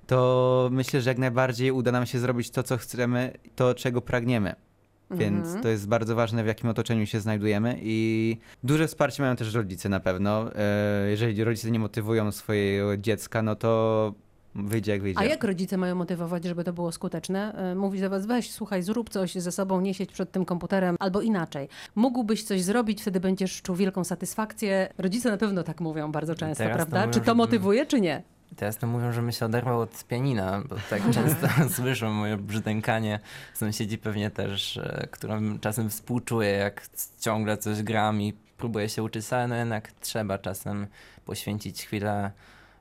to 0.06 0.68
myślę, 0.72 1.00
że 1.00 1.10
jak 1.10 1.18
najbardziej 1.18 1.70
uda 1.70 1.92
nam 1.92 2.06
się 2.06 2.18
zrobić 2.18 2.50
to, 2.50 2.62
co 2.62 2.76
chcemy, 2.76 3.32
to, 3.56 3.74
czego 3.74 4.02
pragniemy. 4.02 4.67
Więc 5.10 5.44
Mhm. 5.46 5.62
to 5.62 5.68
jest 5.68 5.88
bardzo 5.88 6.14
ważne, 6.14 6.44
w 6.44 6.46
jakim 6.46 6.70
otoczeniu 6.70 7.06
się 7.06 7.20
znajdujemy 7.20 7.78
i 7.82 8.36
duże 8.64 8.86
wsparcie 8.88 9.22
mają 9.22 9.36
też 9.36 9.54
rodzice 9.54 9.88
na 9.88 10.00
pewno. 10.00 10.54
E, 10.54 11.10
Jeżeli 11.10 11.44
rodzice 11.44 11.70
nie 11.70 11.78
motywują 11.78 12.32
swojego 12.32 12.96
dziecka, 12.96 13.42
no 13.42 13.56
to 13.56 14.14
wyjdzie 14.54 14.92
jak 14.92 15.02
wyjdzie. 15.02 15.20
A 15.20 15.24
jak 15.24 15.44
rodzice 15.44 15.76
mają 15.76 15.94
motywować, 15.94 16.44
żeby 16.44 16.64
to 16.64 16.72
było 16.72 16.92
skuteczne? 16.92 17.52
E, 17.54 17.74
Mówić 17.74 18.00
do 18.00 18.10
was, 18.10 18.26
weź, 18.26 18.50
słuchaj, 18.50 18.82
zrób 18.82 19.10
coś 19.10 19.34
ze 19.34 19.52
sobą, 19.52 19.80
nie 19.80 19.94
siedź 19.94 20.12
przed 20.12 20.32
tym 20.32 20.44
komputerem, 20.44 20.96
albo 21.00 21.20
inaczej. 21.20 21.68
Mógłbyś 21.94 22.42
coś 22.44 22.62
zrobić, 22.62 23.00
wtedy 23.00 23.20
będziesz 23.20 23.62
czuł 23.62 23.76
wielką 23.76 24.04
satysfakcję. 24.04 24.88
Rodzice 24.98 25.30
na 25.30 25.36
pewno 25.36 25.62
tak 25.62 25.80
mówią 25.80 26.12
bardzo 26.12 26.34
często, 26.34 26.64
Teraz 26.64 26.76
to 26.76 26.76
prawda? 26.86 27.00
mówią, 27.06 27.12
Czy 27.20 27.26
to 27.26 27.34
motywuje, 27.34 27.86
czy 27.86 28.00
nie? 28.00 28.22
Teraz 28.56 28.76
to 28.78 28.86
mówią, 28.86 29.12
że 29.12 29.22
my 29.22 29.32
się 29.32 29.46
oderwał 29.46 29.80
od 29.80 30.04
pianina, 30.04 30.62
bo 30.68 30.76
tak 30.90 31.02
często 31.14 31.48
słyszą 31.76 32.10
moje 32.10 32.36
brzdękanie. 32.36 33.20
Sąsiedzi 33.54 33.98
pewnie 33.98 34.30
też, 34.30 34.76
e, 34.76 35.08
którym 35.10 35.58
czasem 35.60 35.90
współczuję, 35.90 36.50
jak 36.50 36.88
ciągle 37.20 37.56
coś 37.56 37.82
gram 37.82 38.22
i 38.22 38.34
próbuję 38.58 38.88
się 38.88 39.02
uczyć, 39.02 39.32
ale 39.32 39.48
no 39.48 39.54
jednak 39.54 39.92
trzeba 39.92 40.38
czasem 40.38 40.86
poświęcić 41.24 41.82
chwilę 41.86 42.30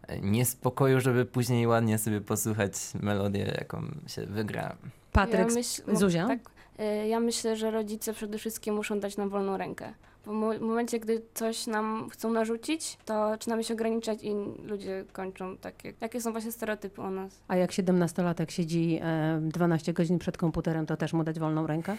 e, 0.07 0.19
niespokoju, 0.19 0.99
żeby 0.99 1.25
później 1.25 1.67
ładnie 1.67 1.97
sobie 1.97 2.21
posłuchać 2.21 2.73
melodię, 3.01 3.55
jaką 3.59 3.83
się 4.07 4.25
wygra. 4.25 4.75
Patryk, 5.11 5.47
ja 5.49 5.53
myśl, 5.53 5.81
Zuzia? 5.95 6.27
Tak, 6.27 6.39
y, 6.79 7.07
ja 7.07 7.19
myślę, 7.19 7.55
że 7.55 7.71
rodzice 7.71 8.13
przede 8.13 8.37
wszystkim 8.37 8.75
muszą 8.75 8.99
dać 8.99 9.17
nam 9.17 9.29
wolną 9.29 9.57
rękę. 9.57 9.93
W 10.27 10.31
mo- 10.31 10.59
momencie, 10.59 10.99
gdy 10.99 11.21
coś 11.33 11.67
nam 11.67 12.09
chcą 12.09 12.31
narzucić, 12.31 12.97
to 13.05 13.29
zaczynamy 13.29 13.63
się 13.63 13.73
ograniczać 13.73 14.23
i 14.23 14.31
ludzie 14.63 15.05
kończą 15.11 15.57
takie. 15.57 15.93
Jakie 16.01 16.21
są 16.21 16.31
właśnie 16.31 16.51
stereotypy 16.51 17.01
o 17.01 17.09
nas? 17.11 17.41
A 17.47 17.55
jak 17.55 17.71
17-latek 17.71 18.51
siedzi 18.51 18.99
e, 19.01 19.39
12 19.41 19.93
godzin 19.93 20.19
przed 20.19 20.37
komputerem, 20.37 20.85
to 20.85 20.97
też 20.97 21.13
mu 21.13 21.23
dać 21.23 21.39
wolną 21.39 21.67
rękę? 21.67 21.97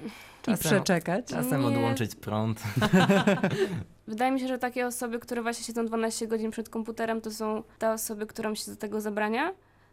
I 0.00 0.44
Czasem- 0.44 0.58
przeczekać? 0.58 1.26
Czasem 1.26 1.60
Nie. 1.60 1.66
odłączyć 1.66 2.14
prąd. 2.14 2.62
Wydaje 4.06 4.32
mi 4.32 4.40
się, 4.40 4.48
że 4.48 4.58
takie 4.58 4.86
osoby, 4.86 5.18
które 5.18 5.42
właśnie 5.42 5.64
siedzą 5.64 5.86
12 5.86 6.26
godzin 6.26 6.50
przed 6.50 6.68
komputerem, 6.68 7.20
to 7.20 7.30
są 7.30 7.62
te 7.78 7.92
osoby, 7.92 8.26
którym 8.26 8.56
się 8.56 8.70
do 8.70 8.76
tego 8.76 9.00
zabrania 9.00 9.52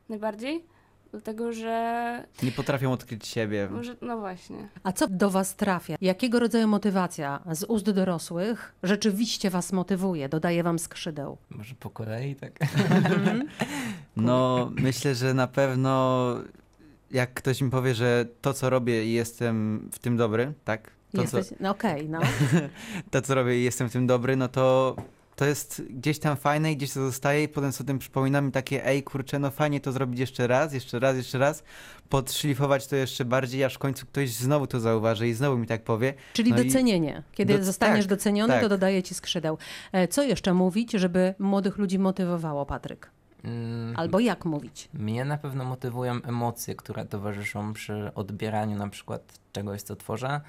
najbardziej. 0.10 0.66
Dlatego, 1.12 1.54
że, 1.54 2.24
Nie 2.44 2.52
potrafią 2.52 2.92
odkryć 2.92 3.28
siebie. 3.28 3.70
że 3.82 3.96
no 4.02 4.18
właśnie. 4.18 4.68
A 4.84 4.92
co 4.92 5.08
do 5.08 5.30
Was 5.30 5.56
trafia? 5.56 5.96
Jakiego 6.02 6.40
rodzaju 6.40 6.68
motywacja 6.68 7.40
z 7.52 7.64
ust 7.64 7.90
dorosłych 7.92 8.76
rzeczywiście 8.84 9.50
Was 9.50 9.74
motywuje, 9.74 10.30
dodaje 10.30 10.64
Wam 10.64 10.80
skrzydeł? 10.80 11.38
Może 11.50 11.76
po 11.76 11.90
kolei, 11.90 12.36
tak? 12.36 12.60
No, 14.16 14.72
myślę, 14.76 15.16
że 15.16 15.34
na 15.34 15.48
pewno 15.48 16.26
jak 17.12 17.34
ktoś 17.34 17.62
mi 17.62 17.70
powie, 17.70 17.96
że 17.96 18.26
to, 18.42 18.54
co 18.54 18.70
robię 18.70 19.06
i 19.06 19.14
jestem 19.14 19.90
w 19.94 20.00
tym 20.00 20.18
dobry, 20.18 20.54
tak? 20.64 20.92
To, 21.16 21.24
co, 21.28 21.38
Jesteś... 21.38 21.58
No 21.60 21.70
okej, 21.70 22.10
no. 22.10 22.20
to, 23.12 23.22
co 23.22 23.36
robię 23.36 23.60
i 23.60 23.64
jestem 23.64 23.90
w 23.90 23.94
tym 23.94 24.08
dobry, 24.08 24.36
no 24.36 24.48
to 24.48 24.96
to 25.40 25.46
jest 25.46 25.82
gdzieś 25.90 26.20
tam 26.20 26.38
fajne 26.38 26.72
i 26.72 26.78
gdzieś 26.78 26.94
to 26.94 27.00
zostaje 27.06 27.44
i 27.44 27.48
potem 27.48 27.72
sobie 27.72 27.88
tym 27.88 28.00
przypominam 28.00 28.50
i 28.50 28.52
takie, 28.52 28.86
ej 28.86 29.04
kurczę, 29.04 29.40
no 29.40 29.52
fajnie 29.52 29.80
to 29.80 29.92
zrobić 29.92 30.20
jeszcze 30.20 30.48
raz, 30.48 30.74
jeszcze 30.74 31.00
raz, 31.00 31.16
jeszcze 31.18 31.38
raz, 31.38 31.64
podszlifować 32.10 32.88
to 32.88 32.96
jeszcze 32.96 33.26
bardziej, 33.26 33.64
aż 33.64 33.76
w 33.76 33.78
końcu 33.80 34.06
ktoś 34.06 34.30
znowu 34.34 34.68
to 34.68 34.80
zauważy 34.80 35.28
i 35.28 35.34
znowu 35.34 35.58
mi 35.58 35.68
tak 35.68 35.84
powie. 35.84 36.14
Czyli 36.34 36.52
No 36.52 36.62
i- 36.62 36.66
docenienie. 36.66 37.24
Kiedy 37.32 37.54
Doc- 37.54 37.64
zostaniesz 37.64 38.06
tak, 38.06 38.10
doceniony, 38.10 38.54
to 38.54 38.60
tak. 38.60 38.70
dodaje 38.70 39.04
Ci 39.04 39.14
skrzydeł. 39.16 39.58
E, 39.92 40.08
Co 40.08 40.24
jeszcze 40.24 40.54
mówić, 40.54 40.92
żeby 40.92 41.34
młodych 41.40 41.78
ludzi 41.78 42.00
motywowało, 42.00 42.66
Patryk? 42.66 43.12
Mm, 43.44 43.94
Albo 43.98 44.20
jak 44.20 44.46
mówić? 44.46 44.90
Mnie 44.94 45.26
na 45.26 45.38
pewno 45.38 45.66
motywują 45.66 46.22
emocje, 46.24 46.76
które 46.76 47.06
towarzyszą 47.06 47.74
przy 47.74 48.12
odbieraniu 48.16 48.78
na 48.78 48.90
przykład 48.90 49.40
czegoś, 49.54 49.82
co 49.82 49.96
tworzę. 49.96 50.42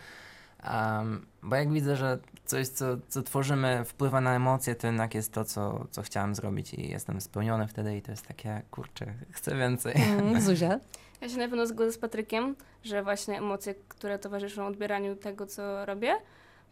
Um, 0.65 1.27
bo 1.43 1.57
jak 1.57 1.73
widzę, 1.73 1.97
że 1.97 2.19
coś, 2.45 2.69
co, 2.69 2.85
co 3.09 3.23
tworzymy, 3.23 3.85
wpływa 3.85 4.21
na 4.21 4.35
emocje, 4.35 4.75
to 4.75 4.87
jednak 4.87 5.15
jest 5.15 5.33
to, 5.33 5.45
co, 5.45 5.87
co 5.91 6.03
chciałem 6.03 6.35
zrobić 6.35 6.75
i 6.75 6.91
jestem 6.91 7.21
spełniony 7.21 7.69
wtedy 7.69 7.97
i 7.97 8.03
to 8.03 8.11
jest 8.11 8.27
takie, 8.27 8.63
kurczę, 8.71 9.15
chcę 9.31 9.57
więcej. 9.57 9.95
Mm, 9.97 10.41
Zuzia? 10.47 10.81
Ja 11.21 11.29
się 11.29 11.39
na 11.39 11.49
pewno 11.49 11.67
zgodzę 11.67 11.93
z 11.93 11.99
Patrykiem, 11.99 12.57
że 12.83 13.03
właśnie 13.03 13.39
emocje, 13.39 13.75
które 13.89 14.19
towarzyszą 14.19 14.67
odbieraniu 14.67 15.17
tego, 15.17 15.47
co 15.47 15.87
robię, 15.87 16.17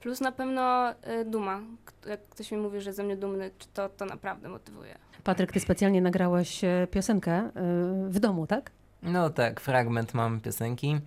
plus 0.01 0.21
na 0.21 0.33
pewno 0.33 0.91
y, 0.91 1.25
duma. 1.25 1.61
Jak 2.07 2.29
ktoś 2.29 2.53
mi 2.53 2.59
mówi, 2.59 2.81
że 2.81 2.93
ze 2.93 3.03
mnie 3.03 3.17
dumny, 3.17 3.51
czy 3.59 3.69
to, 3.69 3.89
to 3.89 4.05
naprawdę 4.05 4.49
motywuje. 4.49 4.99
Patryk, 5.25 5.53
Ty 5.53 5.61
specjalnie 5.61 6.01
nagrałeś 6.01 6.65
e, 6.65 6.87
piosenkę 6.91 7.33
e, 7.33 7.51
w 8.09 8.21
domu, 8.21 8.47
tak? 8.47 8.71
No 9.03 9.31
tak, 9.31 9.61
fragment 9.61 10.15
mam 10.15 10.41
piosenki. 10.41 11.01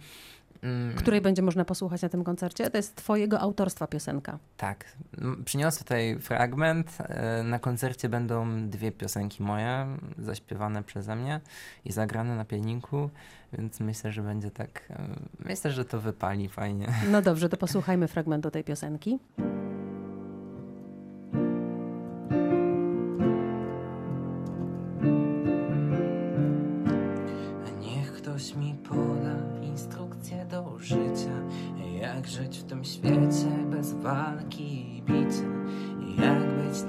Mm, 0.64 0.96
Której 0.96 1.22
będzie 1.22 1.42
można 1.42 1.66
posłuchać 1.66 2.02
na 2.02 2.10
tym 2.10 2.24
koncercie. 2.24 2.70
To 2.70 2.78
jest 2.78 2.96
Twojego 2.96 3.40
autorstwa 3.40 3.88
piosenka. 3.88 4.40
Tak, 4.58 4.86
przyniosę 5.46 5.80
tutaj 5.80 6.20
fragment. 6.20 6.98
E, 7.00 7.44
Na 7.44 7.60
koncercie 7.60 8.10
będą 8.10 8.68
dwie 8.70 8.92
piosenki 8.92 9.44
moje, 9.44 9.88
zaśpiewane 10.18 10.84
przeze 10.84 11.16
mnie 11.16 11.42
i 11.86 11.92
zagrane 11.92 12.36
na 12.36 12.46
pianinku, 12.46 13.10
więc 13.54 13.80
myślę, 13.80 14.12
że 14.12 14.22
będzie 14.22 14.52
tak. 14.52 14.82
e, 14.90 15.08
Myślę, 15.40 15.72
że 15.72 15.86
to 15.86 16.02
wypali 16.02 16.50
fajnie. 16.50 16.88
No 17.12 17.22
dobrze, 17.22 17.50
to 17.50 17.58
posłuchajmy 17.58 18.08
fragmentu 18.08 18.52
tej 18.52 18.64
piosenki. 18.64 19.20
Bez 34.12 34.18
walki 34.18 34.98
i 34.98 35.02
bicia. 35.02 35.44
Jak 36.24 36.40
być 36.40 36.82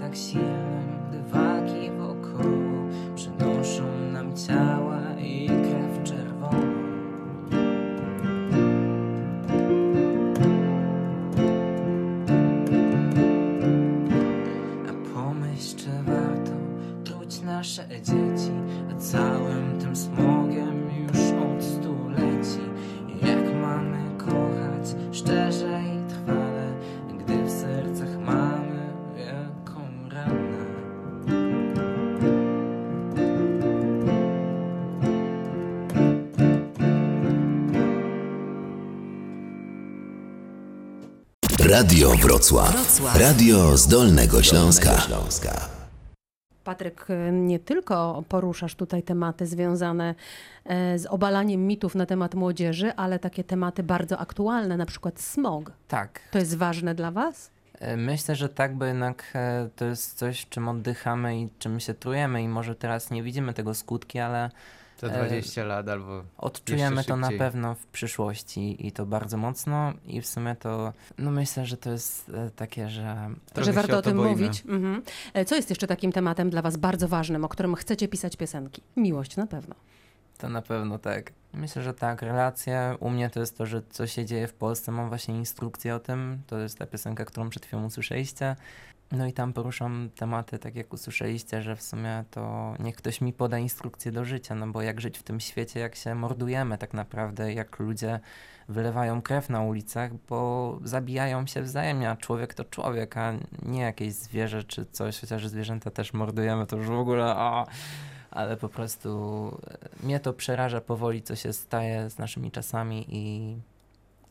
Radio 41.72 42.10
Wrocław. 42.10 43.00
Radio 43.20 43.76
z 43.76 43.88
Dolnego 43.88 44.42
Śląska. 44.42 44.90
Patryk, 46.64 47.06
nie 47.32 47.58
tylko 47.58 48.24
poruszasz 48.28 48.74
tutaj 48.74 49.02
tematy 49.02 49.46
związane 49.46 50.14
e, 50.64 50.98
z 50.98 51.06
obalaniem 51.06 51.66
mitów 51.66 51.94
na 51.94 52.06
temat 52.06 52.34
młodzieży, 52.34 52.92
ale 52.96 53.18
takie 53.18 53.44
tematy 53.44 53.82
bardzo 53.82 54.18
aktualne, 54.18 54.76
na 54.76 54.86
przykład 54.86 55.20
smog. 55.20 55.72
Tak, 55.88 56.20
To 56.30 56.38
jest 56.38 56.56
ważne 56.56 56.94
dla 56.94 57.10
Was? 57.10 57.50
e, 57.78 57.96
myślę, 57.96 58.36
że 58.36 58.48
tak, 58.48 58.76
bo 58.76 58.84
jednak 58.84 59.24
e, 59.34 59.68
to 59.76 59.84
jest 59.84 60.18
coś, 60.18 60.46
czym 60.48 60.68
oddychamy 60.68 61.40
i 61.40 61.48
czym 61.58 61.80
się 61.80 61.94
trujemy 61.94 62.42
i 62.42 62.48
może 62.48 62.74
teraz 62.74 63.10
nie 63.10 63.22
widzimy 63.22 63.54
tego 63.54 63.74
skutki, 63.74 64.18
ale 64.18 64.50
Za 65.00 65.06
E, 65.06 65.26
20 65.26 65.64
lat 65.64 65.88
albo 65.88 66.22
Odczujemy 66.38 67.04
to 67.04 67.16
na 67.16 67.30
pewno 67.30 67.74
w 67.74 67.86
przyszłości 67.86 68.86
i 68.86 68.92
to 68.92 69.06
bardzo 69.06 69.36
mocno 69.36 69.92
i 70.06 70.20
w 70.20 70.26
sumie 70.26 70.56
to, 70.56 70.92
no 71.18 71.30
myślę, 71.30 71.66
że 71.66 71.76
to 71.76 71.90
jest 71.90 72.28
e, 72.34 72.50
takie, 72.50 72.88
że 72.90 73.30
Trochę 73.52 73.64
że 73.64 73.72
warto 73.72 73.96
o 73.96 73.98
o 73.98 74.02
tym 74.02 74.16
boimy. 74.16 74.30
mówić. 74.30 74.62
Mhm. 74.68 75.02
E, 75.34 75.44
Co 75.44 75.54
jest 75.54 75.70
jeszcze 75.70 75.86
takim 75.86 76.12
tematem 76.12 76.50
dla 76.50 76.62
Was 76.62 76.76
bardzo 76.76 77.08
ważnym, 77.08 77.44
o 77.44 77.48
którym 77.48 77.74
chcecie 77.74 78.08
pisać 78.08 78.36
piosenki? 78.36 78.82
Miłość 78.96 79.36
na 79.36 79.46
pewno. 79.46 79.74
to 80.38 80.48
na 80.48 80.62
pewno 80.62 80.98
tak. 80.98 81.32
Myślę, 81.54 81.82
że 81.82 81.94
tak, 81.94 82.22
relacje. 82.22 82.96
U 83.00 83.10
mnie 83.10 83.30
to 83.30 83.40
jest 83.40 83.58
to, 83.58 83.66
że 83.66 83.82
co 83.90 84.06
się 84.06 84.24
dzieje 84.26 84.48
w 84.48 84.54
Polsce, 84.54 84.92
mam 84.92 85.08
właśnie 85.08 85.36
instrukcję 85.38 85.94
o 85.94 85.98
tym. 86.00 86.38
To 86.46 86.58
jest 86.58 86.78
ta 86.78 86.86
piosenka, 86.86 87.24
którą 87.24 87.50
przed 87.50 87.66
chwilą 87.66 87.84
usłyszeliście. 87.84 88.56
No 89.12 89.26
i 89.26 89.32
tam 89.32 89.52
poruszam 89.52 90.10
tematy, 90.14 90.58
tak 90.58 90.76
jak 90.76 90.92
usłyszeliście, 90.92 91.62
że 91.62 91.76
w 91.76 91.82
sumie 91.82 92.24
to 92.30 92.74
niech 92.78 92.96
ktoś 92.96 93.20
mi 93.20 93.32
poda 93.32 93.58
instrukcję 93.58 94.12
do 94.12 94.24
życia, 94.24 94.54
no 94.54 94.66
bo 94.66 94.82
jak 94.82 95.00
żyć 95.00 95.18
w 95.18 95.22
tym 95.22 95.40
świecie, 95.40 95.80
jak 95.80 95.94
się 95.94 96.14
mordujemy 96.14 96.78
tak 96.78 96.94
naprawdę, 96.94 97.52
jak 97.52 97.78
ludzie 97.78 98.20
wylewają 98.68 99.22
krew 99.22 99.48
na 99.48 99.62
ulicach, 99.62 100.10
bo 100.28 100.78
zabijają 100.84 101.46
się 101.46 101.62
wzajemnie, 101.62 102.10
a 102.10 102.16
człowiek 102.16 102.54
to 102.54 102.64
człowiek, 102.64 103.16
a 103.16 103.32
nie 103.62 103.80
jakieś 103.80 104.12
zwierzę 104.12 104.64
czy 104.64 104.86
coś, 104.86 105.20
chociaż 105.20 105.48
zwierzęta 105.48 105.90
też 105.90 106.12
mordujemy, 106.12 106.66
to 106.66 106.76
już 106.76 106.86
w 106.86 106.92
ogóle 106.92 107.36
o, 107.36 107.66
ale 108.30 108.56
po 108.56 108.68
prostu 108.68 109.10
e, 109.70 110.04
mnie 110.06 110.20
to 110.20 110.32
przeraża 110.32 110.80
powoli, 110.80 111.22
co 111.22 111.36
się 111.36 111.52
staje 111.52 112.10
z 112.10 112.18
naszymi 112.18 112.50
czasami 112.50 113.06
i 113.08 113.56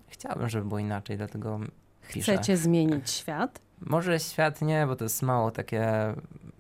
chciałbym, 0.08 0.50
żeby 0.50 0.65
było 0.65 0.80
inaczej, 0.80 1.17
dlatego 1.17 1.60
piszę. 2.13 2.34
Chcecie 2.34 2.58
zmienić 2.58 3.10
świat? 3.10 3.60
Może 3.82 4.19
świat 4.19 4.62
nie, 4.62 4.88
bo 4.88 4.95
to 4.95 5.06
jest 5.06 5.21
mało 5.21 5.52
takie 5.52 5.88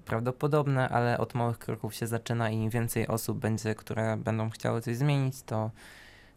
prawdopodobne, 0.05 0.89
ale 0.89 1.17
od 1.17 1.35
małych 1.35 1.57
kroków 1.59 1.95
się 1.95 2.07
zaczyna 2.07 2.49
i 2.49 2.55
im 2.55 2.69
więcej 2.69 3.07
osób 3.07 3.37
będzie, 3.39 3.75
które 3.75 4.17
będą 4.17 4.49
chciały 4.49 4.81
coś 4.81 4.95
zmienić, 4.97 5.43
to 5.43 5.71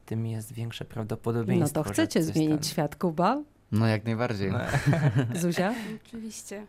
tym 0.07 0.27
jest 0.27 0.53
większe 0.53 0.85
No 0.85 0.91
prawdopodobieństwo. 0.95 1.83
to 1.83 1.89
że 1.89 1.93
chcecie 1.95 2.23
zmienić 2.23 2.61
tam- 2.61 2.71
świat, 2.71 2.97
Kuba? 2.97 3.43
No 3.75 3.87
jak 3.87 4.05
najbardziej. 4.05 4.53
No. 4.53 4.59
Zuzia? 5.41 5.75
Oczywiście. 6.07 6.67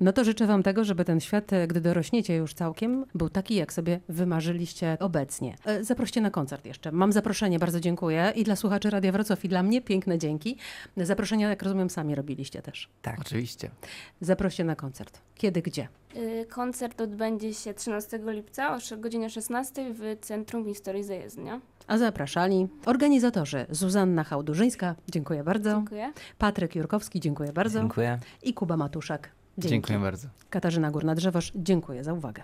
No 0.00 0.12
to 0.12 0.24
życzę 0.24 0.46
Wam 0.46 0.62
tego, 0.62 0.84
żeby 0.84 1.04
ten 1.04 1.20
świat, 1.20 1.52
e, 1.52 1.66
gdy 1.66 1.80
dorośniecie 1.80 2.36
już 2.36 2.54
całkiem, 2.54 3.04
był 3.14 3.28
taki, 3.28 3.54
jak 3.54 3.72
sobie 3.72 4.00
wymarzyliście 4.08 4.96
obecnie. 5.00 5.56
E, 5.64 5.84
Zaproście 5.84 6.20
na 6.20 6.30
koncert 6.30 6.66
jeszcze. 6.66 6.92
Mam 6.92 7.12
zaproszenie, 7.12 7.58
bardzo 7.58 7.80
dziękuję. 7.80 8.32
I 8.36 8.44
dla 8.44 8.56
słuchaczy 8.56 8.90
Radia 8.90 9.12
Wrocław, 9.12 9.44
i 9.44 9.48
dla 9.48 9.62
mnie 9.62 9.82
piękne 9.82 10.18
dzięki. 10.18 10.56
Zaproszenia, 10.96 11.48
jak 11.48 11.62
rozumiem, 11.62 11.90
sami 11.90 12.14
robiliście 12.14 12.62
też. 12.62 12.88
Tak. 13.02 13.20
Oczywiście. 13.20 13.70
Zaproście 14.20 14.64
na 14.64 14.76
koncert. 14.76 15.20
Kiedy, 15.34 15.62
gdzie? 15.62 15.88
Y, 16.16 16.46
Koncert 16.46 17.00
odbędzie 17.00 17.54
się 17.54 17.74
13 17.74 18.20
lipca 18.26 18.76
o 18.76 18.78
godzinie 18.96 19.30
16 19.30 19.94
w 19.94 20.16
Centrum 20.20 20.64
Historii 20.64 21.04
Zajezdnia. 21.04 21.60
A 21.86 21.98
zapraszali 21.98 22.68
organizatorzy 22.86 23.66
Zuzanna 23.70 24.24
Hałdurzyńska, 24.24 24.94
dziękuję 25.08 25.44
bardzo. 25.44 25.70
Dziękuję. 25.70 26.12
Patryk 26.38 26.76
Jurkowski, 26.76 27.20
dziękuję 27.20 27.52
bardzo. 27.52 27.78
Dziękuję. 27.78 28.18
I 28.42 28.54
Kuba 28.54 28.76
Matuszak. 28.76 29.28
Dzięki. 29.58 29.68
Dziękuję 29.68 29.98
bardzo. 29.98 30.28
Katarzyna 30.50 30.90
Górna-Drzewosz, 30.90 31.52
dziękuję 31.54 32.04
za 32.04 32.12
uwagę. 32.12 32.42